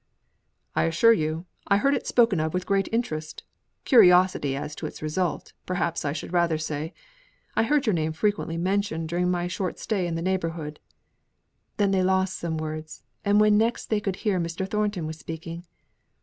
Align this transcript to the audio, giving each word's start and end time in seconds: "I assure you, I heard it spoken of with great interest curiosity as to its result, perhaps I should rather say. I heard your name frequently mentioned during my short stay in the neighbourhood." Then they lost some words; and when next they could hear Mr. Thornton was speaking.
"I 0.75 0.85
assure 0.85 1.13
you, 1.13 1.45
I 1.67 1.77
heard 1.77 1.93
it 1.93 2.07
spoken 2.07 2.39
of 2.39 2.55
with 2.55 2.65
great 2.65 2.89
interest 2.91 3.43
curiosity 3.85 4.55
as 4.55 4.73
to 4.77 4.87
its 4.87 5.03
result, 5.03 5.53
perhaps 5.67 6.03
I 6.03 6.11
should 6.11 6.33
rather 6.33 6.57
say. 6.57 6.95
I 7.55 7.61
heard 7.61 7.85
your 7.85 7.93
name 7.93 8.11
frequently 8.11 8.57
mentioned 8.57 9.09
during 9.09 9.29
my 9.29 9.47
short 9.47 9.77
stay 9.77 10.07
in 10.07 10.15
the 10.15 10.23
neighbourhood." 10.23 10.79
Then 11.77 11.91
they 11.91 12.01
lost 12.01 12.39
some 12.39 12.57
words; 12.57 13.03
and 13.23 13.39
when 13.39 13.59
next 13.59 13.91
they 13.91 13.99
could 13.99 14.15
hear 14.15 14.39
Mr. 14.39 14.67
Thornton 14.67 15.05
was 15.05 15.19
speaking. 15.19 15.67